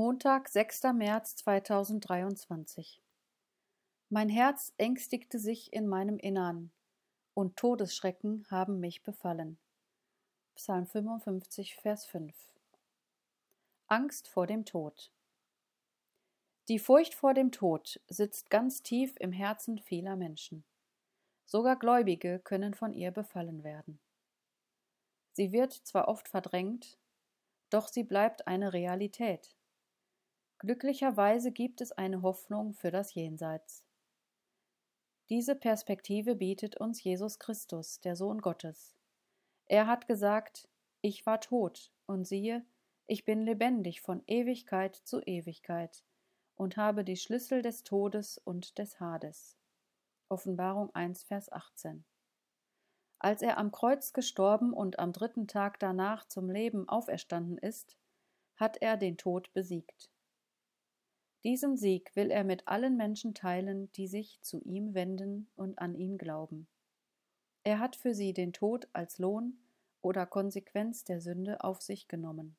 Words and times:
Montag, 0.00 0.48
6. 0.48 0.84
März 0.94 1.34
2023 1.34 3.02
Mein 4.10 4.28
Herz 4.28 4.72
ängstigte 4.76 5.40
sich 5.40 5.72
in 5.72 5.88
meinem 5.88 6.18
Innern, 6.18 6.70
und 7.34 7.56
Todesschrecken 7.56 8.46
haben 8.48 8.78
mich 8.78 9.02
befallen. 9.02 9.58
Psalm 10.54 10.86
55, 10.86 11.74
Vers 11.74 12.06
5 12.06 12.32
Angst 13.88 14.28
vor 14.28 14.46
dem 14.46 14.64
Tod 14.64 15.10
Die 16.68 16.78
Furcht 16.78 17.14
vor 17.16 17.34
dem 17.34 17.50
Tod 17.50 18.00
sitzt 18.06 18.50
ganz 18.50 18.84
tief 18.84 19.16
im 19.18 19.32
Herzen 19.32 19.80
vieler 19.80 20.14
Menschen. 20.14 20.62
Sogar 21.44 21.74
Gläubige 21.74 22.38
können 22.38 22.74
von 22.74 22.92
ihr 22.94 23.10
befallen 23.10 23.64
werden. 23.64 23.98
Sie 25.32 25.50
wird 25.50 25.72
zwar 25.72 26.06
oft 26.06 26.28
verdrängt, 26.28 27.00
doch 27.70 27.88
sie 27.88 28.04
bleibt 28.04 28.46
eine 28.46 28.72
Realität 28.72 29.57
Glücklicherweise 30.58 31.52
gibt 31.52 31.80
es 31.80 31.92
eine 31.92 32.22
Hoffnung 32.22 32.74
für 32.74 32.90
das 32.90 33.14
Jenseits. 33.14 33.84
Diese 35.28 35.54
Perspektive 35.54 36.34
bietet 36.34 36.78
uns 36.78 37.02
Jesus 37.04 37.38
Christus, 37.38 38.00
der 38.00 38.16
Sohn 38.16 38.40
Gottes. 38.40 38.96
Er 39.66 39.86
hat 39.86 40.08
gesagt, 40.08 40.68
ich 41.00 41.26
war 41.26 41.40
tot, 41.40 41.92
und 42.06 42.26
siehe, 42.26 42.64
ich 43.06 43.24
bin 43.24 43.42
lebendig 43.42 44.00
von 44.00 44.22
Ewigkeit 44.26 44.96
zu 44.96 45.20
Ewigkeit 45.20 46.02
und 46.56 46.76
habe 46.76 47.04
die 47.04 47.16
Schlüssel 47.16 47.62
des 47.62 47.84
Todes 47.84 48.38
und 48.38 48.78
des 48.78 48.98
Hades. 48.98 49.56
Offenbarung 50.28 50.92
1, 50.94 51.22
Vers 51.22 51.52
18. 51.52 52.04
Als 53.20 53.42
er 53.42 53.58
am 53.58 53.70
Kreuz 53.70 54.12
gestorben 54.12 54.72
und 54.72 54.98
am 54.98 55.12
dritten 55.12 55.46
Tag 55.46 55.78
danach 55.78 56.26
zum 56.26 56.50
Leben 56.50 56.88
auferstanden 56.88 57.58
ist, 57.58 57.96
hat 58.56 58.78
er 58.78 58.96
den 58.96 59.16
Tod 59.16 59.52
besiegt. 59.52 60.10
Diesen 61.44 61.76
Sieg 61.76 62.14
will 62.16 62.30
er 62.30 62.44
mit 62.44 62.66
allen 62.66 62.96
Menschen 62.96 63.34
teilen, 63.34 63.92
die 63.92 64.08
sich 64.08 64.40
zu 64.42 64.60
ihm 64.62 64.94
wenden 64.94 65.48
und 65.54 65.78
an 65.78 65.94
ihn 65.94 66.18
glauben. 66.18 66.66
Er 67.62 67.78
hat 67.78 67.96
für 67.96 68.14
sie 68.14 68.32
den 68.32 68.52
Tod 68.52 68.88
als 68.92 69.18
Lohn 69.18 69.58
oder 70.02 70.26
Konsequenz 70.26 71.04
der 71.04 71.20
Sünde 71.20 71.62
auf 71.62 71.80
sich 71.80 72.08
genommen. 72.08 72.56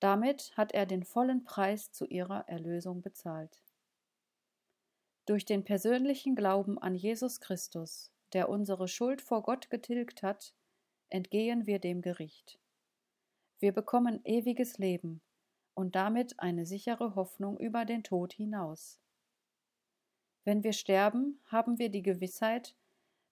Damit 0.00 0.56
hat 0.56 0.72
er 0.72 0.86
den 0.86 1.04
vollen 1.04 1.44
Preis 1.44 1.92
zu 1.92 2.06
ihrer 2.06 2.48
Erlösung 2.48 3.02
bezahlt. 3.02 3.60
Durch 5.26 5.44
den 5.44 5.64
persönlichen 5.64 6.34
Glauben 6.34 6.78
an 6.78 6.94
Jesus 6.94 7.40
Christus, 7.40 8.10
der 8.32 8.48
unsere 8.48 8.88
Schuld 8.88 9.22
vor 9.22 9.42
Gott 9.42 9.70
getilgt 9.70 10.22
hat, 10.22 10.54
entgehen 11.08 11.66
wir 11.66 11.78
dem 11.78 12.02
Gericht. 12.02 12.58
Wir 13.60 13.72
bekommen 13.72 14.20
ewiges 14.24 14.76
Leben 14.78 15.22
und 15.74 15.94
damit 15.94 16.38
eine 16.40 16.66
sichere 16.66 17.14
Hoffnung 17.14 17.58
über 17.58 17.84
den 17.84 18.02
Tod 18.02 18.32
hinaus. 18.32 19.00
Wenn 20.44 20.62
wir 20.62 20.72
sterben, 20.72 21.40
haben 21.46 21.78
wir 21.78 21.88
die 21.88 22.02
Gewissheit, 22.02 22.76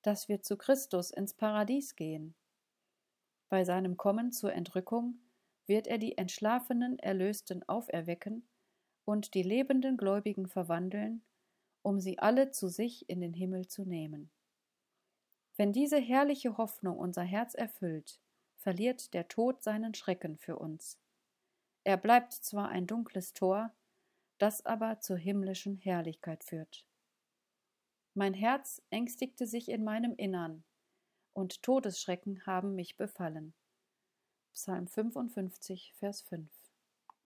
dass 0.02 0.28
wir 0.28 0.42
zu 0.42 0.56
Christus 0.56 1.10
ins 1.10 1.34
Paradies 1.34 1.94
gehen. 1.94 2.34
Bei 3.48 3.64
seinem 3.64 3.96
Kommen 3.96 4.32
zur 4.32 4.52
Entrückung 4.52 5.20
wird 5.66 5.86
er 5.86 5.98
die 5.98 6.18
entschlafenen 6.18 6.98
Erlösten 6.98 7.62
auferwecken 7.68 8.48
und 9.04 9.34
die 9.34 9.42
lebenden 9.42 9.96
Gläubigen 9.96 10.48
verwandeln, 10.48 11.22
um 11.82 12.00
sie 12.00 12.18
alle 12.18 12.50
zu 12.50 12.68
sich 12.68 13.08
in 13.08 13.20
den 13.20 13.34
Himmel 13.34 13.68
zu 13.68 13.84
nehmen. 13.84 14.30
Wenn 15.56 15.72
diese 15.72 15.98
herrliche 15.98 16.56
Hoffnung 16.56 16.98
unser 16.98 17.22
Herz 17.22 17.54
erfüllt, 17.54 18.20
verliert 18.56 19.12
der 19.12 19.28
Tod 19.28 19.62
seinen 19.62 19.94
Schrecken 19.94 20.38
für 20.38 20.56
uns. 20.56 20.98
Er 21.84 21.96
bleibt 21.96 22.32
zwar 22.32 22.68
ein 22.68 22.86
dunkles 22.86 23.32
Tor, 23.32 23.74
das 24.38 24.64
aber 24.64 25.00
zur 25.00 25.16
himmlischen 25.16 25.76
Herrlichkeit 25.76 26.44
führt. 26.44 26.86
Mein 28.14 28.34
Herz 28.34 28.82
ängstigte 28.90 29.46
sich 29.46 29.68
in 29.68 29.84
meinem 29.84 30.14
Innern, 30.16 30.64
und 31.32 31.62
Todesschrecken 31.62 32.44
haben 32.46 32.74
mich 32.74 32.96
befallen. 32.96 33.54
Psalm 34.52 34.86
55, 34.86 35.94
Vers 35.94 36.22
5 36.22 36.61